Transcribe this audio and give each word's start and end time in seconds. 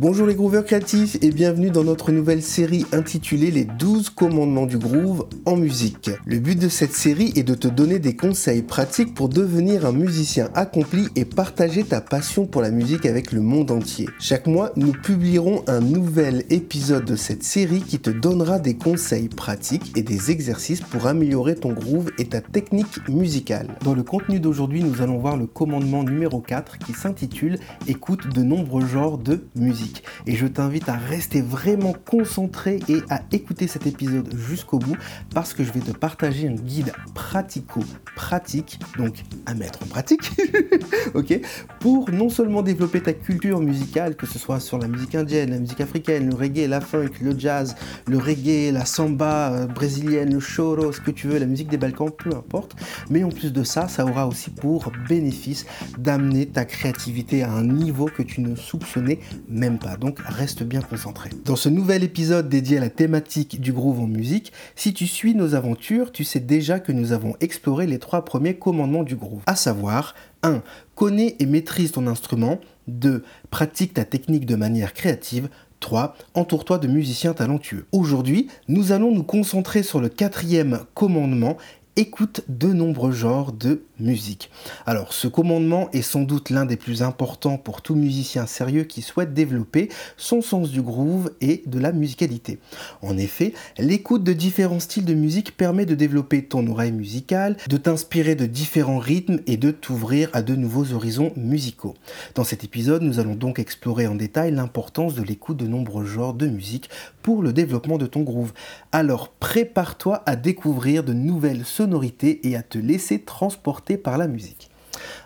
Bonjour 0.00 0.26
les 0.26 0.34
grooveurs 0.34 0.64
créatifs 0.64 1.18
et 1.20 1.30
bienvenue 1.30 1.68
dans 1.68 1.84
notre 1.84 2.10
nouvelle 2.10 2.40
série 2.40 2.86
intitulée 2.90 3.50
Les 3.50 3.66
12 3.66 4.08
commandements 4.08 4.64
du 4.64 4.78
groove 4.78 5.26
en 5.44 5.56
musique. 5.56 6.10
Le 6.24 6.38
but 6.38 6.58
de 6.58 6.70
cette 6.70 6.94
série 6.94 7.34
est 7.36 7.42
de 7.42 7.52
te 7.52 7.68
donner 7.68 7.98
des 7.98 8.16
conseils 8.16 8.62
pratiques 8.62 9.12
pour 9.12 9.28
devenir 9.28 9.84
un 9.84 9.92
musicien 9.92 10.48
accompli 10.54 11.08
et 11.16 11.26
partager 11.26 11.84
ta 11.84 12.00
passion 12.00 12.46
pour 12.46 12.62
la 12.62 12.70
musique 12.70 13.04
avec 13.04 13.30
le 13.30 13.42
monde 13.42 13.70
entier. 13.70 14.08
Chaque 14.18 14.46
mois, 14.46 14.72
nous 14.74 14.92
publierons 14.92 15.64
un 15.66 15.80
nouvel 15.80 16.44
épisode 16.48 17.04
de 17.04 17.16
cette 17.16 17.44
série 17.44 17.82
qui 17.82 17.98
te 17.98 18.08
donnera 18.08 18.58
des 18.58 18.78
conseils 18.78 19.28
pratiques 19.28 19.98
et 19.98 20.02
des 20.02 20.30
exercices 20.30 20.80
pour 20.80 21.08
améliorer 21.08 21.56
ton 21.56 21.74
groove 21.74 22.10
et 22.16 22.24
ta 22.24 22.40
technique 22.40 23.06
musicale. 23.06 23.76
Dans 23.84 23.92
le 23.92 24.02
contenu 24.02 24.40
d'aujourd'hui, 24.40 24.82
nous 24.82 25.02
allons 25.02 25.18
voir 25.18 25.36
le 25.36 25.46
commandement 25.46 26.04
numéro 26.04 26.40
4 26.40 26.78
qui 26.78 26.94
s'intitule 26.94 27.58
Écoute 27.86 28.32
de 28.34 28.42
nombreux 28.42 28.86
genres 28.86 29.18
de 29.18 29.44
musique. 29.54 29.89
Et 30.26 30.36
je 30.36 30.46
t'invite 30.46 30.88
à 30.88 30.96
rester 30.96 31.40
vraiment 31.40 31.92
concentré 31.92 32.80
et 32.88 33.02
à 33.10 33.22
écouter 33.32 33.66
cet 33.66 33.86
épisode 33.86 34.34
jusqu'au 34.36 34.78
bout 34.78 34.96
parce 35.34 35.54
que 35.54 35.64
je 35.64 35.72
vais 35.72 35.80
te 35.80 35.92
partager 35.92 36.48
un 36.48 36.54
guide 36.54 36.92
pratico-pratique, 37.14 38.78
donc 38.96 39.14
à 39.46 39.54
mettre 39.54 39.82
en 39.82 39.86
pratique, 39.86 40.30
ok, 41.14 41.40
pour 41.80 42.10
non 42.10 42.28
seulement 42.28 42.62
développer 42.62 43.00
ta 43.00 43.12
culture 43.12 43.60
musicale, 43.60 44.16
que 44.16 44.26
ce 44.26 44.38
soit 44.38 44.60
sur 44.60 44.78
la 44.78 44.88
musique 44.88 45.14
indienne, 45.14 45.50
la 45.50 45.58
musique 45.58 45.80
africaine, 45.80 46.28
le 46.30 46.34
reggae, 46.34 46.68
la 46.68 46.80
funk, 46.80 47.10
le 47.20 47.38
jazz, 47.38 47.74
le 48.06 48.18
reggae, 48.18 48.72
la 48.72 48.84
samba 48.84 49.52
euh, 49.52 49.66
brésilienne, 49.66 50.32
le 50.32 50.40
choro, 50.40 50.92
ce 50.92 51.00
que 51.00 51.10
tu 51.10 51.28
veux, 51.28 51.38
la 51.38 51.46
musique 51.46 51.68
des 51.68 51.78
Balkans, 51.78 52.10
peu 52.10 52.30
importe. 52.30 52.76
Mais 53.10 53.24
en 53.24 53.30
plus 53.30 53.52
de 53.52 53.62
ça, 53.62 53.88
ça 53.88 54.04
aura 54.04 54.26
aussi 54.26 54.50
pour 54.50 54.92
bénéfice 55.08 55.66
d'amener 55.98 56.46
ta 56.46 56.64
créativité 56.64 57.42
à 57.42 57.52
un 57.52 57.64
niveau 57.64 58.06
que 58.06 58.22
tu 58.22 58.40
ne 58.40 58.54
soupçonnais 58.54 59.18
même 59.48 59.78
Donc 60.00 60.18
reste 60.20 60.62
bien 60.62 60.80
concentré. 60.80 61.30
Dans 61.44 61.56
ce 61.56 61.68
nouvel 61.68 62.04
épisode 62.04 62.48
dédié 62.48 62.78
à 62.78 62.80
la 62.80 62.90
thématique 62.90 63.60
du 63.60 63.72
groove 63.72 64.00
en 64.00 64.06
musique, 64.06 64.52
si 64.76 64.92
tu 64.92 65.06
suis 65.06 65.34
nos 65.34 65.54
aventures, 65.54 66.12
tu 66.12 66.24
sais 66.24 66.40
déjà 66.40 66.80
que 66.80 66.92
nous 66.92 67.12
avons 67.12 67.34
exploré 67.40 67.86
les 67.86 67.98
trois 67.98 68.24
premiers 68.24 68.56
commandements 68.56 69.02
du 69.02 69.16
groove, 69.16 69.42
à 69.46 69.56
savoir 69.56 70.14
1. 70.42 70.62
Connais 70.94 71.36
et 71.38 71.46
maîtrise 71.46 71.92
ton 71.92 72.06
instrument. 72.06 72.60
2. 72.88 73.24
Pratique 73.50 73.94
ta 73.94 74.04
technique 74.04 74.46
de 74.46 74.56
manière 74.56 74.94
créative. 74.94 75.48
3. 75.80 76.14
Entoure-toi 76.34 76.78
de 76.78 76.88
musiciens 76.88 77.32
talentueux. 77.32 77.86
Aujourd'hui, 77.92 78.48
nous 78.68 78.92
allons 78.92 79.14
nous 79.14 79.22
concentrer 79.22 79.82
sur 79.82 80.00
le 80.00 80.08
quatrième 80.08 80.80
commandement 80.94 81.56
écoute 81.96 82.42
de 82.48 82.72
nombreux 82.72 83.12
genres 83.12 83.52
de 83.52 83.82
musique. 84.00 84.50
Alors 84.86 85.12
ce 85.12 85.28
commandement 85.28 85.90
est 85.92 86.02
sans 86.02 86.22
doute 86.22 86.50
l'un 86.50 86.66
des 86.66 86.76
plus 86.76 87.02
importants 87.02 87.58
pour 87.58 87.82
tout 87.82 87.94
musicien 87.94 88.46
sérieux 88.46 88.84
qui 88.84 89.02
souhaite 89.02 89.34
développer 89.34 89.88
son 90.16 90.42
sens 90.42 90.70
du 90.70 90.82
groove 90.82 91.30
et 91.40 91.62
de 91.66 91.78
la 91.78 91.92
musicalité. 91.92 92.58
En 93.02 93.16
effet, 93.16 93.54
l'écoute 93.78 94.24
de 94.24 94.32
différents 94.32 94.80
styles 94.80 95.04
de 95.04 95.14
musique 95.14 95.56
permet 95.56 95.86
de 95.86 95.94
développer 95.94 96.44
ton 96.44 96.66
oreille 96.66 96.92
musicale, 96.92 97.56
de 97.68 97.76
t'inspirer 97.76 98.34
de 98.34 98.46
différents 98.46 98.98
rythmes 98.98 99.40
et 99.46 99.56
de 99.56 99.70
t'ouvrir 99.70 100.30
à 100.32 100.42
de 100.42 100.54
nouveaux 100.54 100.92
horizons 100.92 101.32
musicaux. 101.36 101.94
Dans 102.34 102.44
cet 102.44 102.64
épisode, 102.64 103.02
nous 103.02 103.18
allons 103.18 103.34
donc 103.34 103.58
explorer 103.58 104.06
en 104.06 104.14
détail 104.14 104.52
l'importance 104.52 105.14
de 105.14 105.22
l'écoute 105.22 105.56
de 105.56 105.66
nombreux 105.66 106.04
genres 106.04 106.34
de 106.34 106.46
musique 106.46 106.90
pour 107.22 107.42
le 107.42 107.52
développement 107.52 107.98
de 107.98 108.06
ton 108.06 108.22
groove. 108.22 108.52
Alors 108.92 109.28
prépare-toi 109.28 110.22
à 110.26 110.36
découvrir 110.36 111.04
de 111.04 111.12
nouvelles 111.12 111.64
sonorités 111.64 112.48
et 112.48 112.56
à 112.56 112.62
te 112.62 112.78
laisser 112.78 113.20
transporter 113.20 113.89
par 113.96 114.18
la 114.18 114.28
musique. 114.28 114.70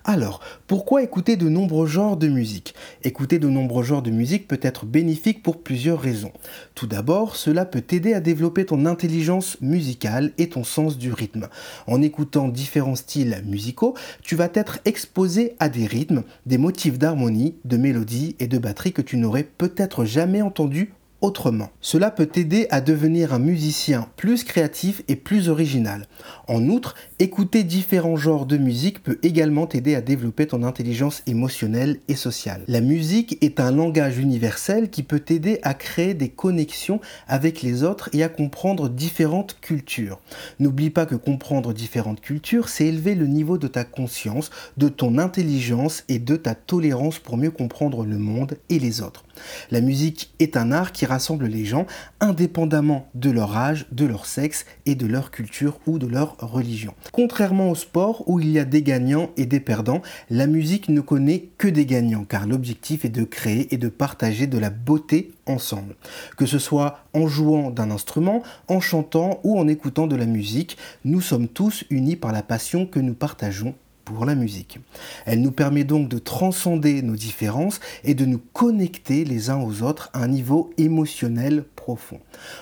Alors, 0.04 0.40
pourquoi 0.66 1.02
écouter 1.02 1.36
de 1.36 1.48
nombreux 1.48 1.86
genres 1.86 2.16
de 2.16 2.28
musique? 2.28 2.74
Écouter 3.02 3.38
de 3.38 3.48
nombreux 3.48 3.82
genres 3.82 4.02
de 4.02 4.10
musique 4.10 4.46
peut 4.46 4.60
être 4.62 4.84
bénéfique 4.84 5.42
pour 5.42 5.62
plusieurs 5.62 6.00
raisons. 6.00 6.32
Tout 6.74 6.86
d'abord, 6.86 7.36
cela 7.36 7.64
peut 7.64 7.80
t'aider 7.80 8.12
à 8.12 8.20
développer 8.20 8.66
ton 8.66 8.84
intelligence 8.84 9.56
musicale 9.62 10.32
et 10.36 10.50
ton 10.50 10.62
sens 10.62 10.98
du 10.98 11.12
rythme. 11.12 11.48
En 11.86 12.02
écoutant 12.02 12.48
différents 12.48 12.96
styles 12.96 13.42
musicaux, 13.46 13.94
tu 14.22 14.36
vas 14.36 14.50
être 14.52 14.78
exposé 14.84 15.56
à 15.58 15.68
des 15.68 15.86
rythmes, 15.86 16.24
des 16.44 16.58
motifs 16.58 16.98
d'harmonie, 16.98 17.54
de 17.64 17.76
mélodie 17.76 18.36
et 18.40 18.46
de 18.46 18.58
batterie 18.58 18.92
que 18.92 19.02
tu 19.02 19.16
n'aurais 19.16 19.44
peut-être 19.44 20.04
jamais 20.04 20.42
entendus 20.42 20.92
autrement. 21.24 21.70
Cela 21.80 22.10
peut 22.10 22.26
t'aider 22.26 22.66
à 22.70 22.82
devenir 22.82 23.32
un 23.32 23.38
musicien 23.38 24.08
plus 24.16 24.44
créatif 24.44 25.02
et 25.08 25.16
plus 25.16 25.48
original. 25.48 26.06
En 26.48 26.68
outre, 26.68 26.94
écouter 27.18 27.64
différents 27.64 28.16
genres 28.16 28.44
de 28.44 28.58
musique 28.58 29.02
peut 29.02 29.18
également 29.22 29.66
t'aider 29.66 29.94
à 29.94 30.02
développer 30.02 30.46
ton 30.46 30.62
intelligence 30.62 31.22
émotionnelle 31.26 31.98
et 32.08 32.14
sociale. 32.14 32.62
La 32.68 32.82
musique 32.82 33.38
est 33.42 33.58
un 33.58 33.70
langage 33.70 34.18
universel 34.18 34.90
qui 34.90 35.02
peut 35.02 35.18
t'aider 35.18 35.60
à 35.62 35.72
créer 35.72 36.12
des 36.12 36.28
connexions 36.28 37.00
avec 37.26 37.62
les 37.62 37.84
autres 37.84 38.10
et 38.12 38.22
à 38.22 38.28
comprendre 38.28 38.90
différentes 38.90 39.56
cultures. 39.62 40.20
N'oublie 40.60 40.90
pas 40.90 41.06
que 41.06 41.14
comprendre 41.14 41.72
différentes 41.72 42.20
cultures, 42.20 42.68
c'est 42.68 42.86
élever 42.86 43.14
le 43.14 43.26
niveau 43.26 43.56
de 43.56 43.68
ta 43.68 43.84
conscience, 43.84 44.50
de 44.76 44.88
ton 44.88 45.16
intelligence 45.16 46.04
et 46.10 46.18
de 46.18 46.36
ta 46.36 46.54
tolérance 46.54 47.18
pour 47.18 47.38
mieux 47.38 47.50
comprendre 47.50 48.04
le 48.04 48.18
monde 48.18 48.58
et 48.68 48.78
les 48.78 49.00
autres. 49.00 49.23
La 49.70 49.80
musique 49.80 50.32
est 50.38 50.56
un 50.56 50.72
art 50.72 50.92
qui 50.92 51.06
rassemble 51.06 51.46
les 51.46 51.64
gens 51.64 51.86
indépendamment 52.20 53.08
de 53.14 53.30
leur 53.30 53.56
âge, 53.56 53.86
de 53.92 54.04
leur 54.04 54.26
sexe 54.26 54.66
et 54.86 54.94
de 54.94 55.06
leur 55.06 55.30
culture 55.30 55.78
ou 55.86 55.98
de 55.98 56.06
leur 56.06 56.36
religion. 56.38 56.94
Contrairement 57.12 57.70
au 57.70 57.74
sport 57.74 58.28
où 58.28 58.40
il 58.40 58.50
y 58.50 58.58
a 58.58 58.64
des 58.64 58.82
gagnants 58.82 59.30
et 59.36 59.46
des 59.46 59.60
perdants, 59.60 60.02
la 60.30 60.46
musique 60.46 60.88
ne 60.88 61.00
connaît 61.00 61.48
que 61.58 61.68
des 61.68 61.86
gagnants 61.86 62.24
car 62.24 62.46
l'objectif 62.46 63.04
est 63.04 63.10
de 63.10 63.24
créer 63.24 63.72
et 63.74 63.78
de 63.78 63.88
partager 63.88 64.46
de 64.46 64.58
la 64.58 64.70
beauté 64.70 65.32
ensemble. 65.46 65.96
Que 66.36 66.46
ce 66.46 66.58
soit 66.58 67.00
en 67.12 67.26
jouant 67.26 67.70
d'un 67.70 67.90
instrument, 67.90 68.42
en 68.68 68.80
chantant 68.80 69.40
ou 69.44 69.58
en 69.58 69.68
écoutant 69.68 70.06
de 70.06 70.16
la 70.16 70.26
musique, 70.26 70.76
nous 71.04 71.20
sommes 71.20 71.48
tous 71.48 71.84
unis 71.90 72.16
par 72.16 72.32
la 72.32 72.42
passion 72.42 72.86
que 72.86 73.00
nous 73.00 73.14
partageons 73.14 73.74
pour 74.04 74.24
la 74.24 74.34
musique. 74.34 74.78
Elle 75.26 75.40
nous 75.40 75.52
permet 75.52 75.84
donc 75.84 76.08
de 76.08 76.18
transcender 76.18 77.02
nos 77.02 77.16
différences 77.16 77.80
et 78.04 78.14
de 78.14 78.24
nous 78.24 78.40
connecter 78.52 79.24
les 79.24 79.50
uns 79.50 79.60
aux 79.60 79.82
autres 79.82 80.10
à 80.12 80.22
un 80.22 80.28
niveau 80.28 80.70
émotionnel 80.78 81.64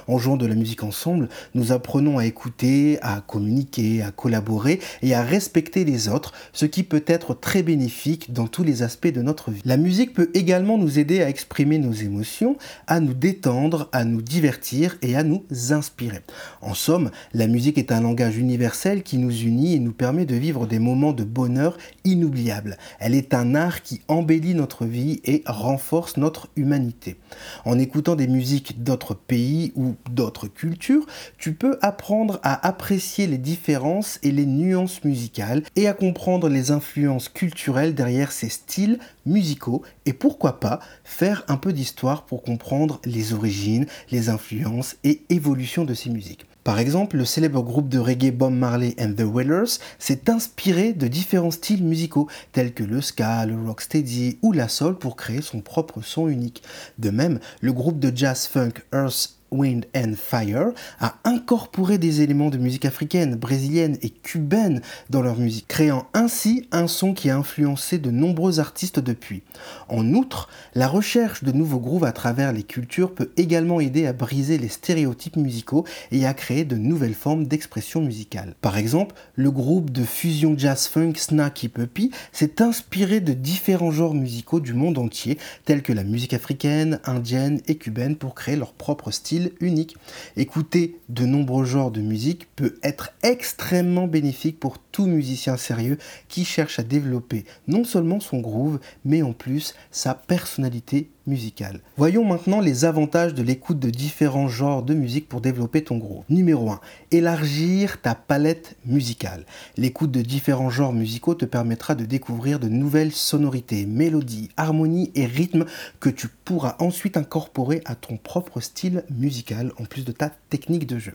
En 0.08 0.18
jouant 0.18 0.36
de 0.36 0.46
la 0.46 0.54
musique 0.54 0.82
ensemble, 0.82 1.28
nous 1.54 1.72
apprenons 1.72 2.18
à 2.18 2.26
écouter, 2.26 2.98
à 3.02 3.20
communiquer, 3.20 4.02
à 4.02 4.10
collaborer 4.10 4.80
et 5.02 5.14
à 5.14 5.22
respecter 5.22 5.84
les 5.84 6.08
autres, 6.08 6.32
ce 6.52 6.66
qui 6.66 6.82
peut 6.82 7.04
être 7.06 7.34
très 7.34 7.62
bénéfique 7.62 8.32
dans 8.32 8.46
tous 8.46 8.64
les 8.64 8.82
aspects 8.82 9.12
de 9.12 9.22
notre 9.22 9.50
vie. 9.50 9.62
La 9.64 9.76
musique 9.76 10.14
peut 10.14 10.30
également 10.34 10.78
nous 10.78 10.98
aider 10.98 11.22
à 11.22 11.28
exprimer 11.28 11.78
nos 11.78 11.92
émotions, 11.92 12.56
à 12.86 13.00
nous 13.00 13.14
détendre, 13.14 13.88
à 13.92 14.04
nous 14.04 14.22
divertir 14.22 14.98
et 15.02 15.16
à 15.16 15.22
nous 15.22 15.44
inspirer. 15.70 16.20
En 16.60 16.74
somme, 16.74 17.10
la 17.32 17.46
musique 17.46 17.78
est 17.78 17.92
un 17.92 18.00
langage 18.00 18.38
universel 18.38 19.02
qui 19.02 19.18
nous 19.18 19.34
unit 19.34 19.74
et 19.74 19.78
nous 19.78 19.92
permet 19.92 20.26
de 20.26 20.34
vivre 20.34 20.66
des 20.66 20.78
moments 20.78 21.12
de 21.12 21.24
bonheur 21.24 21.76
inoubliable. 22.04 22.76
Elle 22.98 23.14
est 23.14 23.34
un 23.34 23.54
art 23.54 23.82
qui 23.82 24.00
embellit 24.08 24.54
notre 24.54 24.84
vie 24.84 25.20
et 25.24 25.42
renforce 25.46 26.16
notre 26.16 26.48
humanité. 26.56 27.16
En 27.64 27.78
écoutant 27.78 28.16
des 28.16 28.26
musiques 28.26 28.82
d'autres 28.82 29.11
pays 29.14 29.72
ou 29.74 29.94
d'autres 30.10 30.48
cultures, 30.48 31.06
tu 31.38 31.54
peux 31.54 31.78
apprendre 31.82 32.40
à 32.42 32.66
apprécier 32.66 33.26
les 33.26 33.38
différences 33.38 34.18
et 34.22 34.30
les 34.30 34.46
nuances 34.46 35.04
musicales 35.04 35.62
et 35.76 35.88
à 35.88 35.94
comprendre 35.94 36.48
les 36.48 36.70
influences 36.70 37.28
culturelles 37.28 37.94
derrière 37.94 38.32
ces 38.32 38.48
styles 38.48 38.98
musicaux 39.26 39.82
et 40.06 40.12
pourquoi 40.12 40.60
pas 40.60 40.80
faire 41.04 41.44
un 41.48 41.56
peu 41.56 41.72
d'histoire 41.72 42.24
pour 42.24 42.42
comprendre 42.42 43.00
les 43.04 43.32
origines, 43.32 43.86
les 44.10 44.28
influences 44.28 44.96
et 45.04 45.22
évolutions 45.28 45.84
de 45.84 45.94
ces 45.94 46.10
musiques. 46.10 46.46
Par 46.64 46.78
exemple, 46.78 47.16
le 47.16 47.24
célèbre 47.24 47.62
groupe 47.62 47.88
de 47.88 47.98
reggae 47.98 48.30
Bob 48.30 48.52
Marley 48.52 48.94
and 49.00 49.14
the 49.16 49.24
Wailers 49.24 49.78
s'est 49.98 50.30
inspiré 50.30 50.92
de 50.92 51.08
différents 51.08 51.50
styles 51.50 51.82
musicaux 51.82 52.28
tels 52.52 52.72
que 52.72 52.84
le 52.84 53.00
ska, 53.00 53.44
le 53.46 53.60
rocksteady 53.60 54.38
ou 54.42 54.52
la 54.52 54.68
soul 54.68 54.96
pour 54.96 55.16
créer 55.16 55.42
son 55.42 55.60
propre 55.60 56.02
son 56.02 56.28
unique. 56.28 56.62
De 56.98 57.10
même, 57.10 57.40
le 57.60 57.72
groupe 57.72 57.98
de 57.98 58.16
jazz 58.16 58.46
funk 58.46 58.74
Earth 58.92 59.36
Wind 59.52 59.86
and 59.94 60.14
Fire 60.16 60.72
a 61.00 61.14
incorporé 61.24 61.98
des 61.98 62.22
éléments 62.22 62.50
de 62.50 62.58
musique 62.58 62.84
africaine, 62.84 63.36
brésilienne 63.36 63.98
et 64.02 64.10
cubaine 64.10 64.80
dans 65.10 65.22
leur 65.22 65.38
musique, 65.38 65.68
créant 65.68 66.06
ainsi 66.14 66.66
un 66.72 66.88
son 66.88 67.14
qui 67.14 67.30
a 67.30 67.36
influencé 67.36 67.98
de 67.98 68.10
nombreux 68.10 68.60
artistes 68.60 69.00
depuis. 69.00 69.42
En 69.88 70.14
outre, 70.14 70.48
la 70.74 70.88
recherche 70.88 71.44
de 71.44 71.52
nouveaux 71.52 71.78
grooves 71.78 72.04
à 72.04 72.12
travers 72.12 72.52
les 72.52 72.62
cultures 72.62 73.14
peut 73.14 73.30
également 73.36 73.80
aider 73.80 74.06
à 74.06 74.12
briser 74.12 74.58
les 74.58 74.68
stéréotypes 74.68 75.36
musicaux 75.36 75.84
et 76.10 76.26
à 76.26 76.34
créer 76.34 76.64
de 76.64 76.76
nouvelles 76.76 77.14
formes 77.14 77.46
d'expression 77.46 78.00
musicale. 78.00 78.54
Par 78.60 78.76
exemple, 78.76 79.14
le 79.34 79.50
groupe 79.50 79.90
de 79.90 80.04
fusion 80.04 80.54
jazz 80.56 80.86
funk 80.86 81.14
Snacky 81.16 81.68
Puppy 81.68 82.10
s'est 82.32 82.62
inspiré 82.62 83.20
de 83.20 83.32
différents 83.32 83.90
genres 83.90 84.14
musicaux 84.14 84.60
du 84.60 84.74
monde 84.74 84.98
entier, 84.98 85.38
tels 85.64 85.82
que 85.82 85.92
la 85.92 86.04
musique 86.04 86.34
africaine, 86.34 87.00
indienne 87.04 87.60
et 87.68 87.76
cubaine 87.76 88.16
pour 88.16 88.34
créer 88.34 88.56
leur 88.56 88.72
propre 88.72 89.10
style 89.10 89.41
unique. 89.60 89.96
Écouter 90.36 90.96
de 91.08 91.26
nombreux 91.26 91.64
genres 91.64 91.90
de 91.90 92.00
musique 92.00 92.48
peut 92.54 92.76
être 92.82 93.10
extrêmement 93.22 94.06
bénéfique 94.06 94.60
pour 94.60 94.78
tout 94.78 95.06
musicien 95.06 95.56
sérieux 95.56 95.98
qui 96.28 96.44
cherche 96.44 96.78
à 96.78 96.82
développer 96.82 97.44
non 97.66 97.84
seulement 97.84 98.20
son 98.20 98.40
groove, 98.40 98.78
mais 99.04 99.22
en 99.22 99.32
plus 99.32 99.74
sa 99.90 100.14
personnalité 100.14 101.10
musicale. 101.26 101.80
Voyons 101.96 102.24
maintenant 102.24 102.60
les 102.60 102.84
avantages 102.84 103.34
de 103.34 103.42
l'écoute 103.42 103.78
de 103.78 103.90
différents 103.90 104.48
genres 104.48 104.82
de 104.82 104.94
musique 104.94 105.28
pour 105.28 105.40
développer 105.40 105.82
ton 105.82 105.98
groupe. 105.98 106.24
Numéro 106.28 106.70
1. 106.70 106.80
Élargir 107.10 108.00
ta 108.00 108.14
palette 108.14 108.76
musicale. 108.86 109.44
L'écoute 109.76 110.10
de 110.10 110.22
différents 110.22 110.70
genres 110.70 110.92
musicaux 110.92 111.34
te 111.34 111.44
permettra 111.44 111.94
de 111.94 112.04
découvrir 112.04 112.58
de 112.58 112.68
nouvelles 112.68 113.12
sonorités, 113.12 113.86
mélodies, 113.86 114.48
harmonies 114.56 115.10
et 115.14 115.26
rythmes 115.26 115.64
que 116.00 116.10
tu 116.10 116.28
pourras 116.28 116.76
ensuite 116.78 117.16
incorporer 117.16 117.82
à 117.84 117.94
ton 117.94 118.16
propre 118.16 118.60
style 118.60 119.04
musical 119.10 119.72
en 119.78 119.84
plus 119.84 120.04
de 120.04 120.12
ta 120.12 120.30
technique 120.50 120.86
de 120.86 120.98
jeu. 120.98 121.14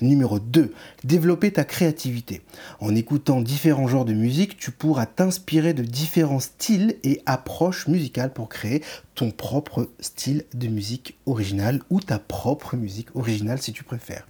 Numéro 0.00 0.38
2. 0.38 0.72
Développer 1.04 1.52
ta 1.52 1.64
créativité. 1.64 2.42
En 2.80 2.94
écoutant 2.94 3.40
différents 3.40 3.88
genres 3.88 4.04
de 4.04 4.12
musique, 4.12 4.56
tu 4.56 4.70
pourras 4.70 5.06
t'inspirer 5.06 5.74
de 5.74 5.82
différents 5.82 6.40
styles 6.40 6.96
et 7.04 7.22
approches 7.26 7.86
musicales 7.86 8.32
pour 8.32 8.48
créer 8.48 8.82
ton 9.14 9.30
propre 9.30 9.90
style 10.00 10.44
de 10.54 10.68
musique 10.68 11.18
originale 11.26 11.80
ou 11.90 12.00
ta 12.00 12.18
propre 12.18 12.76
musique 12.76 13.14
originale 13.14 13.60
si 13.60 13.72
tu 13.72 13.84
préfères. 13.84 14.26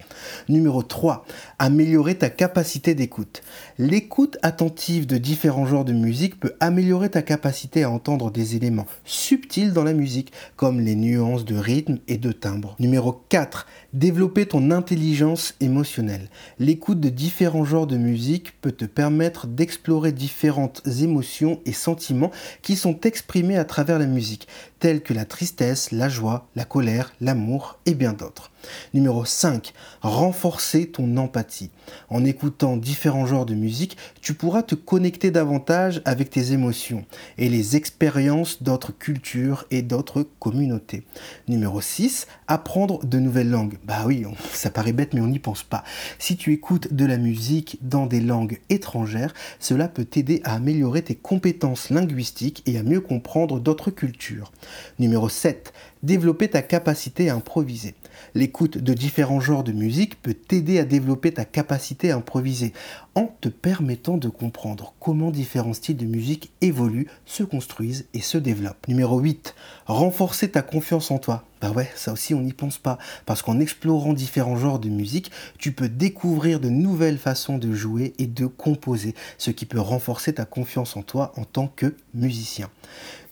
Numéro 0.49 0.83
3, 0.83 1.25
améliorer 1.59 2.15
ta 2.15 2.29
capacité 2.29 2.93
d'écoute. 2.93 3.43
L'écoute 3.77 4.37
attentive 4.41 5.07
de 5.07 5.17
différents 5.17 5.65
genres 5.65 5.85
de 5.85 5.93
musique 5.93 6.39
peut 6.39 6.53
améliorer 6.59 7.09
ta 7.09 7.21
capacité 7.21 7.83
à 7.83 7.89
entendre 7.89 8.29
des 8.31 8.55
éléments 8.55 8.87
subtils 9.05 9.73
dans 9.73 9.83
la 9.83 9.93
musique 9.93 10.33
comme 10.55 10.79
les 10.79 10.95
nuances 10.95 11.45
de 11.45 11.55
rythme 11.55 11.99
et 12.07 12.17
de 12.17 12.31
timbre. 12.31 12.75
Numéro 12.79 13.13
4, 13.29 13.65
développer 13.93 14.45
ton 14.45 14.71
intelligence 14.71 15.55
émotionnelle. 15.61 16.29
L'écoute 16.59 16.99
de 16.99 17.09
différents 17.09 17.65
genres 17.65 17.87
de 17.87 17.97
musique 17.97 18.59
peut 18.61 18.71
te 18.71 18.85
permettre 18.85 19.47
d'explorer 19.47 20.11
différentes 20.11 20.81
émotions 21.01 21.61
et 21.65 21.73
sentiments 21.73 22.31
qui 22.61 22.75
sont 22.75 22.99
exprimés 23.01 23.57
à 23.57 23.65
travers 23.65 23.99
la 23.99 24.05
musique 24.05 24.47
telles 24.83 25.01
que 25.01 25.13
la 25.13 25.23
tristesse, 25.23 25.91
la 25.93 26.09
joie, 26.09 26.49
la 26.57 26.65
colère, 26.65 27.13
l'amour 27.21 27.79
et 27.85 27.93
bien 27.93 28.11
d'autres. 28.11 28.51
Numéro 28.93 29.25
5. 29.25 29.73
Renforcer 30.01 30.87
ton 30.87 31.17
empathie. 31.17 31.71
En 32.09 32.23
écoutant 32.25 32.77
différents 32.77 33.25
genres 33.25 33.45
de 33.45 33.55
musique, 33.55 33.97
tu 34.21 34.33
pourras 34.33 34.63
te 34.63 34.75
connecter 34.75 35.31
davantage 35.31 36.01
avec 36.05 36.29
tes 36.29 36.53
émotions 36.53 37.05
et 37.37 37.49
les 37.49 37.75
expériences 37.75 38.63
d'autres 38.63 38.97
cultures 38.97 39.65
et 39.71 39.81
d'autres 39.81 40.27
communautés. 40.39 41.03
Numéro 41.47 41.81
6. 41.81 42.27
Apprendre 42.47 43.03
de 43.05 43.19
nouvelles 43.19 43.49
langues. 43.49 43.77
Bah 43.85 44.03
oui, 44.05 44.25
ça 44.53 44.69
paraît 44.69 44.93
bête 44.93 45.13
mais 45.13 45.21
on 45.21 45.27
n'y 45.27 45.39
pense 45.39 45.63
pas. 45.63 45.83
Si 46.19 46.37
tu 46.37 46.53
écoutes 46.53 46.93
de 46.93 47.05
la 47.05 47.17
musique 47.17 47.79
dans 47.81 48.05
des 48.05 48.21
langues 48.21 48.59
étrangères, 48.69 49.33
cela 49.59 49.87
peut 49.87 50.05
t'aider 50.05 50.41
à 50.43 50.55
améliorer 50.55 51.01
tes 51.01 51.15
compétences 51.15 51.89
linguistiques 51.89 52.63
et 52.65 52.77
à 52.77 52.83
mieux 52.83 53.01
comprendre 53.01 53.59
d'autres 53.59 53.91
cultures. 53.91 54.51
Numéro 54.99 55.29
7 55.29 55.73
développer 56.03 56.49
ta 56.49 56.61
capacité 56.61 57.29
à 57.29 57.35
improviser. 57.35 57.95
L'écoute 58.35 58.77
de 58.77 58.93
différents 58.93 59.39
genres 59.39 59.63
de 59.63 59.71
musique 59.71 60.21
peut 60.21 60.33
t'aider 60.33 60.79
à 60.79 60.85
développer 60.85 61.31
ta 61.31 61.45
capacité 61.45 62.11
à 62.11 62.17
improviser 62.17 62.73
en 63.15 63.27
te 63.41 63.49
permettant 63.49 64.17
de 64.17 64.27
comprendre 64.27 64.93
comment 64.99 65.31
différents 65.31 65.73
styles 65.73 65.97
de 65.97 66.05
musique 66.05 66.51
évoluent, 66.61 67.07
se 67.25 67.43
construisent 67.43 68.05
et 68.13 68.21
se 68.21 68.37
développent. 68.37 68.87
Numéro 68.87 69.19
8. 69.19 69.55
Renforcer 69.85 70.51
ta 70.51 70.61
confiance 70.61 71.09
en 71.11 71.19
toi. 71.19 71.45
Bah 71.63 71.71
ouais, 71.71 71.89
ça 71.95 72.11
aussi 72.11 72.33
on 72.33 72.41
n'y 72.41 72.51
pense 72.51 72.77
pas. 72.77 72.97
Parce 73.25 73.41
qu'en 73.41 73.61
explorant 73.61 74.11
différents 74.11 74.57
genres 74.57 74.79
de 74.79 74.89
musique, 74.89 75.31
tu 75.57 75.71
peux 75.71 75.87
découvrir 75.87 76.59
de 76.59 76.67
nouvelles 76.67 77.17
façons 77.17 77.57
de 77.57 77.73
jouer 77.73 78.11
et 78.17 78.27
de 78.27 78.47
composer, 78.47 79.15
ce 79.37 79.49
qui 79.49 79.65
peut 79.65 79.79
renforcer 79.79 80.33
ta 80.33 80.43
confiance 80.43 80.97
en 80.97 81.03
toi 81.03 81.31
en 81.37 81.45
tant 81.45 81.67
que 81.73 81.95
musicien. 82.13 82.69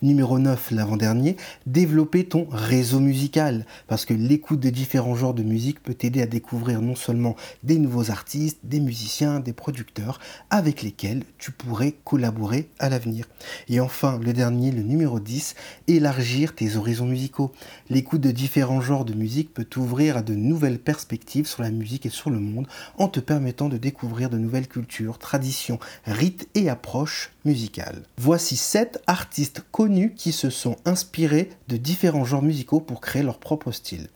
Numéro 0.04 0.40
9, 0.40 0.72
l'avant-dernier, 0.72 1.38
développer 1.68 2.24
ton 2.24 2.48
réseau 2.50 3.00
musical. 3.00 3.68
Parce 3.88 4.06
que 4.06 4.16
l'écoute 4.16 4.60
de 4.60 4.72
différents 4.72 5.14
genres 5.14 5.36
de 5.36 5.44
musique 5.44 5.84
peut 5.84 5.94
t'aider 5.94 6.24
à 6.24 6.26
découvrir 6.26 6.82
non 6.82 6.96
seulement 6.96 7.36
des 7.62 7.78
nouveaux 7.78 8.10
artistes, 8.10 8.58
des 8.64 8.80
musiciens, 8.80 9.40
des 9.40 9.54
producteurs 9.54 10.20
avec 10.50 10.82
lesquels 10.82 11.24
tu 11.38 11.52
pourrais 11.52 11.94
collaborer 12.04 12.68
à 12.80 12.90
l'avenir. 12.90 13.28
Et 13.70 13.80
enfin, 13.80 14.20
le 14.24 14.34
dernier, 14.34 14.72
le 14.72 14.82
numéro 14.82 15.20
10, 15.20 15.54
élargir 15.88 16.56
tes 16.56 16.78
horizons 16.78 17.06
musicaux. 17.06 17.52
L'écoute 17.92 18.21
de 18.22 18.32
différents 18.32 18.82
genres 18.82 19.04
de 19.04 19.14
musique 19.14 19.54
peut 19.54 19.66
t'ouvrir 19.66 20.16
à 20.16 20.22
de 20.22 20.36
nouvelles 20.36 20.80
perspectives 20.80 21.48
sur 21.48 21.64
la 21.64 21.72
musique 21.72 22.06
et 22.06 22.10
sur 22.10 22.30
le 22.30 22.40
monde 22.40 22.68
en 22.98 23.08
te 23.08 23.20
permettant 23.20 23.68
de 23.68 23.78
découvrir 23.78 24.30
de 24.30 24.38
nouvelles 24.38 24.68
cultures, 24.68 25.18
traditions, 25.18 25.80
rites 26.06 26.48
et 26.56 26.70
approches 26.70 27.32
musicales. 27.44 28.04
Voici 28.18 28.56
7 28.56 29.02
artistes 29.08 29.64
connus 29.72 30.14
qui 30.16 30.32
se 30.32 30.50
sont 30.50 30.78
inspirés 30.86 31.50
de 31.68 31.78
différents 31.78 32.26
genres 32.26 32.44
musicaux 32.44 32.80
pour 32.80 33.02
créer 33.02 33.24
leur 33.24 33.40
propre 33.40 33.72
style. 33.72 34.08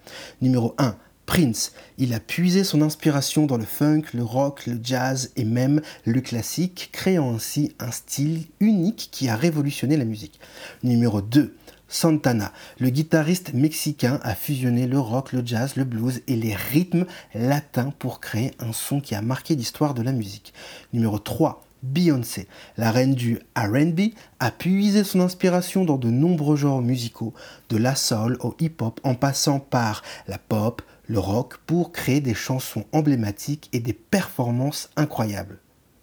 Numéro 0.42 0.76
1. 0.78 0.96
Prince, 1.26 1.74
il 1.98 2.14
a 2.14 2.20
puisé 2.20 2.64
son 2.64 2.84
inspiration 2.84 3.48
dans 3.48 3.58
le 3.58 3.66
funk, 3.66 4.04
le 4.14 4.24
rock, 4.24 4.68
le 4.68 4.80
jazz 4.82 5.32
et 5.36 5.44
même 5.44 5.82
le 6.06 6.22
classique, 6.22 6.90
créant 6.92 7.34
ainsi 7.34 7.74
un 7.80 7.90
style 7.90 8.46
unique 8.60 9.10
qui 9.12 9.28
a 9.28 9.36
révolutionné 9.36 9.98
la 9.98 10.06
musique. 10.06 10.40
Numéro 10.84 11.22
2. 11.22 11.56
Santana, 11.88 12.52
le 12.80 12.90
guitariste 12.90 13.54
mexicain, 13.54 14.20
a 14.24 14.34
fusionné 14.36 14.88
le 14.88 15.00
rock, 15.00 15.34
le 15.34 15.46
jazz, 15.46 15.76
le 15.76 15.84
blues 15.84 16.22
et 16.28 16.36
les 16.36 16.56
rythmes 16.56 17.06
latins 17.34 17.94
pour 18.00 18.20
créer 18.20 18.52
un 18.60 18.74
son 18.74 19.00
qui 19.00 19.16
a 19.16 19.22
marqué 19.22 19.56
l'histoire 19.56 19.94
de 19.94 20.02
la 20.02 20.12
musique. 20.12 20.54
Numéro 20.94 21.20
3. 21.20 21.62
Beyoncé, 21.84 22.48
la 22.78 22.90
reine 22.90 23.14
du 23.14 23.40
RB, 23.56 24.00
a 24.40 24.50
puisé 24.50 25.04
son 25.04 25.20
inspiration 25.20 25.86
dans 25.86 25.98
de 25.98 26.10
nombreux 26.10 26.56
genres 26.56 26.82
musicaux, 26.82 27.34
de 27.70 27.78
la 27.78 27.96
soul 27.96 28.38
au 28.40 28.56
hip-hop 28.60 29.00
en 29.04 29.14
passant 29.14 29.60
par 29.60 30.02
la 30.28 30.40
pop, 30.40 30.82
le 31.06 31.20
rock, 31.20 31.58
pour 31.68 31.92
créer 31.92 32.22
des 32.22 32.34
chansons 32.34 32.86
emblématiques 32.92 33.70
et 33.72 33.80
des 33.80 33.94
performances 33.94 34.90
incroyables. 34.96 35.60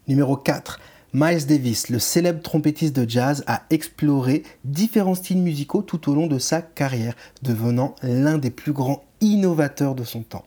Numéro 0.06 0.36
4. 0.36 0.78
Miles 1.14 1.44
Davis, 1.44 1.90
le 1.90 1.98
célèbre 1.98 2.40
trompettiste 2.40 2.96
de 2.96 3.08
jazz, 3.08 3.44
a 3.46 3.64
exploré 3.68 4.44
différents 4.64 5.14
styles 5.14 5.42
musicaux 5.42 5.82
tout 5.82 6.10
au 6.10 6.14
long 6.14 6.26
de 6.26 6.38
sa 6.38 6.62
carrière, 6.62 7.14
devenant 7.42 7.94
l'un 8.02 8.38
des 8.38 8.50
plus 8.50 8.72
grands 8.72 9.04
innovateurs 9.20 9.94
de 9.94 10.04
son 10.04 10.22
temps. 10.22 10.46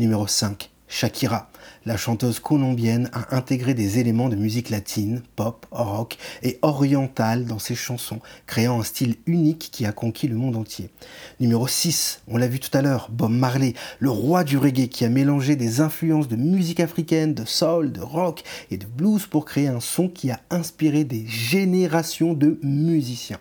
Numéro 0.00 0.26
5. 0.26 0.68
Shakira, 0.88 1.49
la 1.86 1.96
chanteuse 1.96 2.40
colombienne, 2.40 3.10
a 3.12 3.36
intégré 3.36 3.74
des 3.74 3.98
éléments 3.98 4.28
de 4.28 4.36
musique 4.36 4.70
latine, 4.70 5.22
pop, 5.36 5.66
rock 5.70 6.18
et 6.42 6.58
orientale 6.62 7.46
dans 7.46 7.58
ses 7.58 7.74
chansons, 7.74 8.20
créant 8.46 8.80
un 8.80 8.84
style 8.84 9.16
unique 9.26 9.70
qui 9.72 9.86
a 9.86 9.92
conquis 9.92 10.28
le 10.28 10.36
monde 10.36 10.56
entier. 10.56 10.90
Numéro 11.40 11.66
6, 11.66 12.22
on 12.28 12.36
l'a 12.36 12.48
vu 12.48 12.60
tout 12.60 12.76
à 12.76 12.82
l'heure, 12.82 13.08
Bob 13.10 13.30
Marley, 13.30 13.74
le 13.98 14.10
roi 14.10 14.44
du 14.44 14.58
reggae 14.58 14.88
qui 14.88 15.04
a 15.04 15.08
mélangé 15.08 15.56
des 15.56 15.80
influences 15.80 16.28
de 16.28 16.36
musique 16.36 16.80
africaine, 16.80 17.34
de 17.34 17.44
soul, 17.44 17.92
de 17.92 18.00
rock 18.00 18.42
et 18.70 18.76
de 18.76 18.86
blues 18.86 19.26
pour 19.26 19.44
créer 19.44 19.68
un 19.68 19.80
son 19.80 20.08
qui 20.08 20.30
a 20.30 20.40
inspiré 20.50 21.04
des 21.04 21.26
générations 21.26 22.34
de 22.34 22.58
musiciens. 22.62 23.38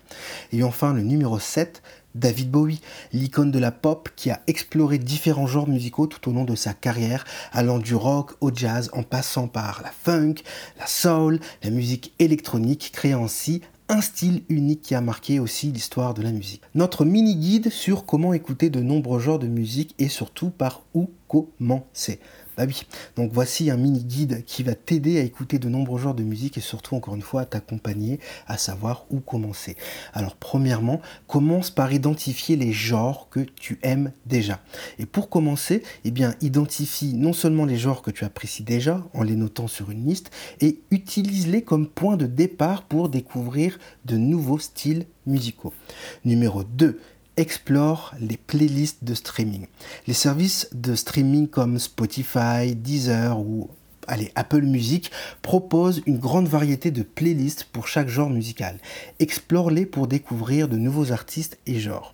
Et 0.52 0.64
enfin 0.64 0.94
le 0.94 1.02
numéro 1.02 1.40
7, 1.40 1.82
David 2.16 2.52
Bowie, 2.52 2.82
l'icône 3.14 3.52
de 3.52 3.60
la 3.60 3.72
pop 3.72 4.10
qui 4.16 4.30
a 4.30 4.42
exploré 4.48 4.98
différents 4.98 5.48
genres 5.48 5.68
musicaux 5.68 6.08
tout 6.08 6.30
au 6.30 6.34
long 6.34 6.44
de 6.44 6.56
sa 6.56 6.74
carrière, 6.74 7.26
allant 7.52 7.80
du 7.80 7.96
rock 7.96 8.32
au 8.42 8.52
jazz 8.54 8.90
en 8.94 9.04
passant 9.04 9.48
par 9.48 9.82
la 9.84 9.92
funk, 9.92 10.36
la 10.80 10.88
soul, 10.88 11.40
la 11.64 11.70
musique 11.70 12.14
électronique, 12.20 12.92
créant 12.94 13.26
ainsi 13.26 13.62
un 13.90 14.02
style 14.02 14.44
unique 14.50 14.84
qui 14.84 14.96
a 14.96 15.02
marqué 15.02 15.40
aussi 15.40 15.72
l'histoire 15.72 16.14
de 16.14 16.22
la 16.22 16.32
musique. 16.32 16.62
Notre 16.76 17.06
mini-guide 17.06 17.72
sur 17.72 18.06
comment 18.06 18.34
écouter 18.34 18.70
de 18.70 18.82
nombreux 18.82 19.20
genres 19.20 19.40
de 19.40 19.48
musique 19.48 19.96
et 19.98 20.10
surtout 20.10 20.52
par 20.52 20.84
où 20.94 21.10
commencer. 21.28 22.20
Bah 22.60 22.66
oui, 22.68 22.82
donc 23.16 23.32
voici 23.32 23.70
un 23.70 23.78
mini 23.78 24.04
guide 24.04 24.44
qui 24.44 24.64
va 24.64 24.76
t'aider 24.76 25.18
à 25.18 25.24
écouter 25.24 25.60
de 25.60 25.70
nombreux 25.70 25.98
genres 25.98 26.14
de 26.14 26.24
musique 26.24 26.58
et 26.58 26.62
surtout 26.62 26.94
encore 26.94 27.16
une 27.16 27.22
fois 27.22 27.40
à 27.40 27.46
t'accompagner 27.46 28.20
à 28.48 28.58
savoir 28.58 29.06
où 29.12 29.22
commencer. 29.22 29.78
Alors 30.12 30.36
premièrement, 30.36 31.00
commence 31.26 31.72
par 31.72 31.94
identifier 31.94 32.58
les 32.58 32.74
genres 32.74 33.30
que 33.30 33.40
tu 33.40 33.80
aimes 33.82 34.12
déjà. 34.26 34.60
Et 34.98 35.06
pour 35.06 35.30
commencer, 35.30 35.84
eh 36.04 36.12
bien 36.12 36.36
identifie 36.42 37.14
non 37.14 37.32
seulement 37.32 37.64
les 37.64 37.78
genres 37.78 38.02
que 38.02 38.12
tu 38.12 38.26
apprécies 38.26 38.64
déjà 38.64 39.08
en 39.14 39.24
les 39.24 39.38
notant 39.38 39.70
sur 39.70 39.90
une 39.90 40.06
liste 40.06 40.30
et 40.60 40.82
utilise-les 40.92 41.62
comme 41.62 41.88
point 41.88 42.18
de 42.18 42.26
départ 42.26 42.84
pour 42.84 43.08
découvrir 43.08 43.80
de 44.04 44.18
nouveaux 44.18 44.60
styles 44.60 45.06
musicaux. 45.26 45.74
Numéro 46.26 46.66
2, 46.66 47.00
explore 47.40 48.14
les 48.20 48.36
playlists 48.36 49.06
de 49.06 49.14
streaming. 49.14 49.68
Les 50.08 50.14
services 50.14 50.70
de 50.74 50.94
streaming 50.94 51.48
comme 51.48 51.80
Spotify, 51.80 52.76
Deezer 52.76 53.40
ou 53.40 53.70
Apple 54.36 54.64
Music 54.64 55.10
proposent 55.42 56.02
une 56.06 56.18
grande 56.18 56.50
variété 56.50 56.92
de 56.92 57.02
playlists 57.02 57.64
pour 57.64 57.88
chaque 57.88 58.10
genre 58.10 58.30
musical. 58.30 58.80
Explore-les 59.20 59.86
pour 59.86 60.08
découvrir 60.08 60.68
de 60.68 60.76
nouveaux 60.76 61.14
artistes 61.14 61.58
et 61.66 61.80
genres. 61.80 62.14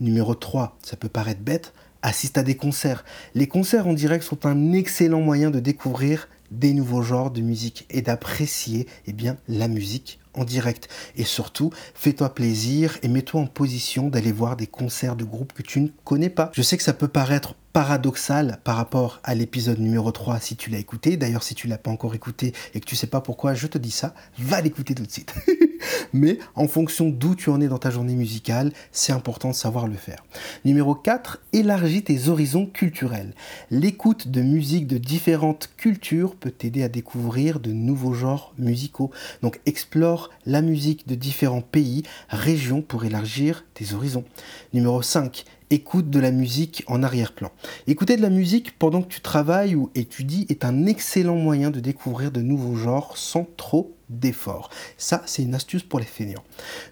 Numéro 0.00 0.34
3, 0.36 0.78
ça 0.82 0.96
peut 0.96 1.08
paraître 1.08 1.40
bête, 1.40 1.72
assiste 2.02 2.38
à 2.38 2.44
des 2.44 2.56
concerts. 2.56 3.04
Les 3.34 3.48
concerts 3.48 3.88
en 3.88 3.92
direct 3.92 4.22
sont 4.22 4.46
un 4.46 4.72
excellent 4.72 5.20
moyen 5.20 5.50
de 5.50 5.58
découvrir 5.58 6.28
des 6.52 6.74
nouveaux 6.74 7.02
genres 7.02 7.32
de 7.32 7.40
musique 7.40 7.86
et 7.90 8.02
d'apprécier 8.02 8.86
eh 9.06 9.12
bien, 9.12 9.36
la 9.48 9.66
musique 9.66 10.20
en 10.34 10.44
direct. 10.44 10.88
Et 11.16 11.24
surtout, 11.24 11.70
fais-toi 11.94 12.34
plaisir 12.34 12.98
et 13.02 13.08
mets-toi 13.08 13.40
en 13.40 13.46
position 13.46 14.08
d'aller 14.08 14.32
voir 14.32 14.56
des 14.56 14.66
concerts 14.66 15.16
de 15.16 15.24
groupes 15.24 15.52
que 15.52 15.62
tu 15.62 15.80
ne 15.80 15.88
connais 16.04 16.30
pas. 16.30 16.50
Je 16.54 16.62
sais 16.62 16.76
que 16.76 16.82
ça 16.82 16.92
peut 16.92 17.08
paraître 17.08 17.54
paradoxal 17.72 18.58
par 18.64 18.76
rapport 18.76 19.20
à 19.22 19.34
l'épisode 19.34 19.78
numéro 19.78 20.10
3 20.10 20.40
si 20.40 20.56
tu 20.56 20.70
l'as 20.70 20.78
écouté. 20.78 21.16
D'ailleurs, 21.16 21.42
si 21.42 21.54
tu 21.54 21.68
l'as 21.68 21.78
pas 21.78 21.90
encore 21.90 22.14
écouté 22.14 22.52
et 22.74 22.80
que 22.80 22.86
tu 22.86 22.96
sais 22.96 23.06
pas 23.06 23.20
pourquoi 23.20 23.54
je 23.54 23.66
te 23.66 23.78
dis 23.78 23.90
ça, 23.90 24.14
va 24.38 24.60
l'écouter 24.60 24.94
tout 24.94 25.06
de 25.06 25.10
suite. 25.10 25.34
Mais 26.12 26.38
en 26.54 26.66
fonction 26.66 27.08
d'où 27.08 27.34
tu 27.34 27.50
en 27.50 27.60
es 27.60 27.68
dans 27.68 27.78
ta 27.78 27.90
journée 27.90 28.16
musicale, 28.16 28.72
c'est 28.92 29.12
important 29.12 29.50
de 29.50 29.54
savoir 29.54 29.86
le 29.86 29.94
faire. 29.94 30.24
Numéro 30.64 30.94
4, 30.94 31.40
élargis 31.52 32.02
tes 32.02 32.28
horizons 32.28 32.66
culturels. 32.66 33.34
L'écoute 33.70 34.28
de 34.28 34.42
musique 34.42 34.86
de 34.86 34.98
différentes 34.98 35.70
cultures 35.76 36.34
peut 36.34 36.50
t'aider 36.50 36.82
à 36.82 36.88
découvrir 36.88 37.60
de 37.60 37.72
nouveaux 37.72 38.14
genres 38.14 38.52
musicaux. 38.58 39.10
Donc 39.42 39.60
explore 39.66 40.19
la 40.46 40.60
musique 40.60 41.08
de 41.08 41.14
différents 41.14 41.62
pays, 41.62 42.02
régions 42.28 42.82
pour 42.82 43.04
élargir 43.04 43.64
tes 43.74 43.94
horizons. 43.94 44.24
Numéro 44.72 45.00
5, 45.02 45.44
écoute 45.70 46.10
de 46.10 46.18
la 46.18 46.32
musique 46.32 46.82
en 46.88 47.02
arrière-plan. 47.02 47.52
Écouter 47.86 48.16
de 48.16 48.22
la 48.22 48.30
musique 48.30 48.76
pendant 48.78 49.02
que 49.02 49.08
tu 49.08 49.20
travailles 49.20 49.76
ou 49.76 49.90
étudies 49.94 50.46
est 50.48 50.64
un 50.64 50.86
excellent 50.86 51.36
moyen 51.36 51.70
de 51.70 51.78
découvrir 51.78 52.32
de 52.32 52.40
nouveaux 52.40 52.74
genres 52.74 53.16
sans 53.16 53.46
trop 53.56 53.94
d'efforts. 54.08 54.70
Ça, 54.98 55.22
c'est 55.26 55.42
une 55.42 55.54
astuce 55.54 55.84
pour 55.84 56.00
les 56.00 56.04
fainéants. 56.04 56.42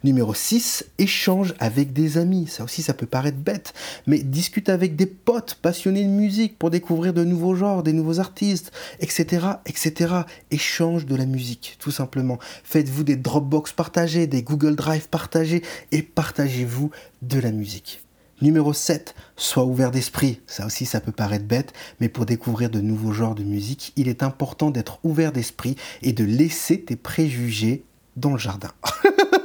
Numéro 0.04 0.32
6, 0.32 0.86
échange 0.98 1.54
avec 1.58 1.92
des 1.92 2.16
amis. 2.16 2.46
Ça 2.46 2.62
aussi, 2.62 2.82
ça 2.82 2.94
peut 2.94 3.06
paraître 3.06 3.38
bête, 3.38 3.74
mais 4.06 4.20
discute 4.20 4.68
avec 4.68 4.94
des 4.94 5.06
potes 5.06 5.54
passionnés 5.60 6.04
de 6.04 6.10
musique 6.10 6.56
pour 6.56 6.70
découvrir 6.70 7.12
de 7.12 7.24
nouveaux 7.24 7.56
genres, 7.56 7.82
des 7.82 7.92
nouveaux 7.92 8.20
artistes, 8.20 8.70
etc., 9.00 9.46
etc. 9.66 10.14
Échange 10.52 11.06
de 11.06 11.16
la 11.16 11.26
musique, 11.26 11.76
tout 11.80 11.90
simplement. 11.90 12.38
Faites-vous 12.62 13.02
des 13.02 13.16
Dropbox 13.16 13.72
partagés, 13.72 14.28
des 14.28 14.42
Google 14.42 14.76
Drive 14.76 15.08
partagés 15.08 15.62
et 15.90 16.02
partagez-vous 16.02 16.92
de 17.22 17.40
la 17.40 17.50
musique. 17.50 18.00
Numéro 18.40 18.72
7, 18.72 19.16
sois 19.36 19.64
ouvert 19.64 19.90
d'esprit. 19.90 20.40
Ça 20.46 20.64
aussi, 20.66 20.86
ça 20.86 21.00
peut 21.00 21.12
paraître 21.12 21.44
bête, 21.44 21.72
mais 22.00 22.08
pour 22.08 22.24
découvrir 22.24 22.70
de 22.70 22.80
nouveaux 22.80 23.12
genres 23.12 23.34
de 23.34 23.42
musique, 23.42 23.92
il 23.96 24.06
est 24.06 24.22
important 24.22 24.70
d'être 24.70 25.00
ouvert 25.02 25.32
d'esprit 25.32 25.74
et 26.02 26.12
de 26.12 26.24
laisser 26.24 26.80
tes 26.80 26.96
préjugés 26.96 27.84
dans 28.16 28.32
le 28.32 28.38
jardin. 28.38 28.70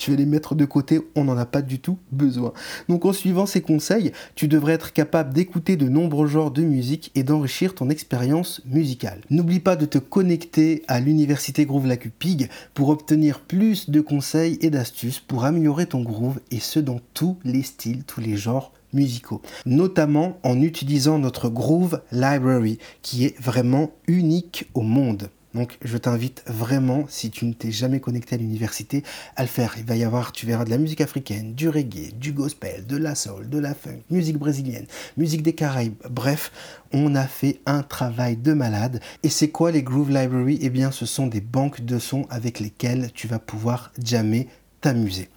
tu 0.00 0.10
vas 0.10 0.16
les 0.16 0.26
mettre 0.26 0.54
de 0.54 0.64
côté, 0.64 1.00
on 1.14 1.24
n'en 1.24 1.36
a 1.36 1.44
pas 1.44 1.60
du 1.60 1.78
tout 1.78 1.98
besoin. 2.10 2.52
Donc 2.88 3.04
en 3.04 3.12
suivant 3.12 3.44
ces 3.44 3.60
conseils, 3.60 4.12
tu 4.34 4.48
devrais 4.48 4.72
être 4.72 4.92
capable 4.92 5.34
d'écouter 5.34 5.76
de 5.76 5.88
nombreux 5.88 6.26
genres 6.26 6.50
de 6.50 6.62
musique 6.62 7.12
et 7.14 7.22
d'enrichir 7.22 7.74
ton 7.74 7.90
expérience 7.90 8.62
musicale. 8.64 9.20
N'oublie 9.28 9.60
pas 9.60 9.76
de 9.76 9.84
te 9.84 9.98
connecter 9.98 10.82
à 10.88 11.00
l'université 11.00 11.66
Groove 11.66 11.86
Lacupig 11.86 12.48
pour 12.72 12.88
obtenir 12.88 13.40
plus 13.40 13.90
de 13.90 14.00
conseils 14.00 14.58
et 14.62 14.70
d'astuces 14.70 15.20
pour 15.20 15.44
améliorer 15.44 15.84
ton 15.84 16.00
groove 16.00 16.40
et 16.50 16.60
ce 16.60 16.80
dans 16.80 17.00
tous 17.12 17.36
les 17.44 17.62
styles, 17.62 18.04
tous 18.04 18.22
les 18.22 18.36
genres 18.36 18.72
musicaux, 18.94 19.42
notamment 19.66 20.38
en 20.42 20.60
utilisant 20.62 21.18
notre 21.18 21.50
Groove 21.50 22.00
Library 22.10 22.78
qui 23.02 23.26
est 23.26 23.38
vraiment 23.40 23.92
unique 24.06 24.66
au 24.72 24.80
monde. 24.80 25.28
Donc 25.54 25.78
je 25.82 25.96
t'invite 25.96 26.42
vraiment, 26.46 27.06
si 27.08 27.30
tu 27.30 27.44
ne 27.44 27.52
t'es 27.52 27.72
jamais 27.72 28.00
connecté 28.00 28.36
à 28.36 28.38
l'université, 28.38 29.02
à 29.36 29.42
le 29.42 29.48
faire. 29.48 29.74
Il 29.78 29.84
va 29.84 29.96
y 29.96 30.04
avoir, 30.04 30.32
tu 30.32 30.46
verras 30.46 30.64
de 30.64 30.70
la 30.70 30.78
musique 30.78 31.00
africaine, 31.00 31.54
du 31.54 31.68
reggae, 31.68 32.12
du 32.14 32.32
gospel, 32.32 32.86
de 32.86 32.96
la 32.96 33.14
soul, 33.14 33.48
de 33.48 33.58
la 33.58 33.74
funk, 33.74 34.00
musique 34.10 34.38
brésilienne, 34.38 34.86
musique 35.16 35.42
des 35.42 35.54
Caraïbes. 35.54 35.94
Bref, 36.08 36.52
on 36.92 37.14
a 37.14 37.26
fait 37.26 37.60
un 37.66 37.82
travail 37.82 38.36
de 38.36 38.52
malade. 38.52 39.00
Et 39.22 39.28
c'est 39.28 39.50
quoi 39.50 39.70
les 39.70 39.82
Groove 39.82 40.10
Library? 40.10 40.58
Eh 40.62 40.70
bien, 40.70 40.90
ce 40.90 41.06
sont 41.06 41.26
des 41.26 41.40
banques 41.40 41.80
de 41.84 41.98
sons 41.98 42.26
avec 42.30 42.60
lesquelles 42.60 43.10
tu 43.14 43.26
vas 43.26 43.38
pouvoir 43.38 43.92
jammer, 44.02 44.48
t'amuser. 44.80 45.28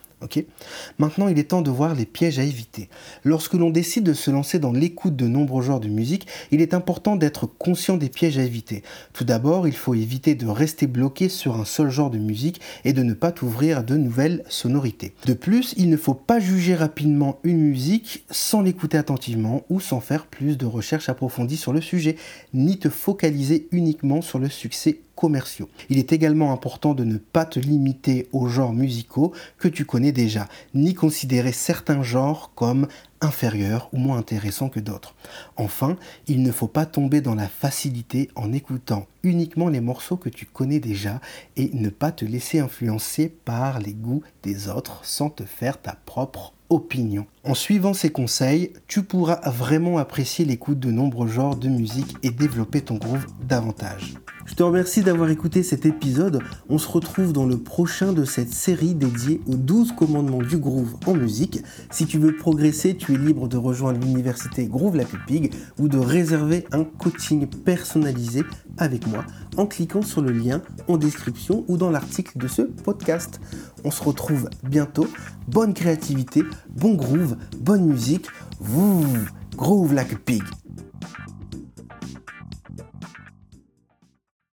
Maintenant, 0.98 1.27
il 1.27 1.39
est 1.39 1.50
temps 1.50 1.62
de 1.62 1.72
voir 1.72 1.96
les 1.96 2.06
pièges 2.06 2.39
à 2.39 2.44
éviter. 2.44 2.89
Lorsque 3.24 3.53
l'on 3.53 3.70
décide 3.70 4.03
de 4.03 4.13
se 4.13 4.32
lancer 4.32 4.60
dans 4.60 4.72
l'écoute 4.72 5.15
de 5.15 5.27
nombreux 5.27 5.62
genres 5.62 5.80
de 5.80 5.88
musique, 5.88 6.27
il 6.51 6.62
est 6.62 6.74
important 6.74 7.15
d'être 7.15 7.46
conscient 7.46 7.98
des 7.98 8.10
pièges 8.10 8.38
à 8.38 8.44
éviter. 8.44 8.84
Tout 9.13 9.24
d'abord, 9.24 9.68
il 9.68 9.75
faut 9.75 9.94
éviter 9.94 10.36
de 10.36 10.48
rester 10.48 10.88
bloqué 10.88 11.30
sur 11.30 11.60
un 11.60 11.65
seul 11.65 11.89
genre 11.89 12.10
de 12.10 12.18
musique 12.18 12.62
et 12.86 12.94
de 12.94 13.03
ne 13.03 13.13
pas 13.13 13.32
t'ouvrir 13.32 13.80
à 13.80 13.84
de 13.84 13.98
nouvelles 13.98 14.44
sonorités. 14.50 15.13
De 15.25 15.34
plus, 15.34 15.74
il 15.77 15.89
ne 15.89 15.98
faut 15.98 16.13
pas 16.13 16.39
juger 16.39 16.75
rapidement 16.75 17.39
une 17.44 17.60
musique 17.60 18.25
sans 18.30 18.62
l'écouter 18.62 18.98
attentivement 18.98 19.63
ou 19.70 19.80
sans 19.80 20.00
faire 20.00 20.25
plus 20.25 20.58
de 20.58 20.65
recherches 20.65 21.10
approfondies 21.10 21.58
sur 21.58 21.74
le 21.74 21.82
sujet, 21.82 22.15
ni 22.53 22.77
te 22.77 22.89
focaliser 22.89 23.68
uniquement 23.72 24.22
sur 24.22 24.39
le 24.39 24.50
succès 24.50 25.00
commerciaux. 25.15 25.70
Il 25.89 25.98
est 25.98 26.13
également 26.13 26.51
important 26.51 26.93
de 26.93 27.03
ne 27.03 27.17
pas 27.17 27.46
te 27.46 27.60
limiter 27.60 28.27
aux 28.32 28.48
genres 28.48 28.74
musicaux 28.74 29.34
que 29.58 29.67
tu 29.67 29.86
connais 29.86 30.12
déjà, 30.12 30.48
ni 30.74 30.93
considérer 30.93 31.51
certains 31.51 32.03
genres 32.03 32.51
comme 32.55 32.88
inférieurs 33.22 33.89
ou 33.93 33.98
moins 33.98 34.17
intéressants 34.17 34.70
que 34.70 34.79
d'autres. 34.79 35.15
Enfin, 35.55 35.98
il 36.27 36.43
ne 36.43 36.51
faut 36.51 36.67
pas 36.67 36.86
tomber 36.86 37.22
dans 37.22 37.36
la 37.36 37.48
facilité 37.48 38.29
en 38.36 38.51
écoutant 38.51 39.08
uniquement 39.24 39.70
les 39.70 39.82
morceaux 39.82 40.17
que 40.17 40.29
tu 40.29 40.46
connais 40.46 40.79
déjà 40.79 41.22
et 41.55 41.70
ne 41.74 41.89
pas 41.89 42.12
te 42.12 42.25
laisser 42.25 42.60
influencer 42.60 43.29
par 43.29 43.79
les 43.79 43.93
goûts 43.93 44.24
des 44.43 44.67
autres 44.67 45.05
sans 45.05 45.29
te 45.29 45.43
faire 45.43 45.82
ta 45.82 45.96
propre 46.05 46.53
opinion. 46.70 47.25
En 47.43 47.53
suivant 47.53 47.93
ces 47.93 48.12
conseils, 48.12 48.74
tu 48.88 49.03
pourras 49.03 49.39
vraiment 49.50 49.98
apprécier 49.98 50.43
l'écoute 50.43 50.79
de 50.79 50.91
nombreux 50.91 51.27
genres 51.27 51.55
de 51.55 51.70
musique 51.70 52.15
et 52.24 52.32
développer 52.32 52.82
ton 52.82 52.96
groove 52.96 53.27
davantage. 53.48 54.15
Je 54.45 54.55
te 54.55 54.63
remercie 54.63 55.01
d'avoir 55.01 55.29
écouté 55.29 55.63
cet 55.63 55.85
épisode. 55.85 56.39
On 56.67 56.77
se 56.77 56.88
retrouve 56.88 57.31
dans 57.31 57.45
le 57.45 57.57
prochain 57.57 58.12
de 58.12 58.25
cette 58.25 58.53
série 58.53 58.93
dédiée 58.93 59.41
aux 59.47 59.55
12 59.55 59.93
commandements 59.93 60.41
du 60.41 60.57
groove 60.57 60.95
en 61.05 61.13
musique. 61.13 61.63
Si 61.91 62.05
tu 62.05 62.19
veux 62.19 62.35
progresser, 62.35 62.97
tu 62.97 63.13
es 63.13 63.17
libre 63.17 63.47
de 63.47 63.55
rejoindre 63.55 64.00
l'université 64.01 64.65
Groove 64.65 64.97
La 64.97 65.05
Pupig 65.05 65.53
ou 65.79 65.88
de 65.88 65.97
réserver 65.97 66.65
un 66.73 66.83
coaching 66.83 67.47
personnalisé 67.47 68.43
avec 68.77 69.07
moi 69.07 69.23
en 69.55 69.65
cliquant 69.65 70.01
sur 70.01 70.21
le 70.21 70.31
lien 70.31 70.62
en 70.89 70.97
description 70.97 71.63
ou 71.69 71.77
dans 71.77 71.89
l'article 71.89 72.38
de 72.38 72.47
ce 72.50 72.63
podcast. 72.63 73.39
On 73.85 73.91
se 73.91 74.03
retrouve 74.03 74.50
bientôt. 74.63 75.07
Bonne 75.47 75.73
créativité, 75.73 76.43
bon 76.69 76.95
groove, 76.95 77.38
bonne 77.59 77.85
musique. 77.85 78.27
Groove 79.55 79.93
like 79.93 80.17
pig. 80.25 80.43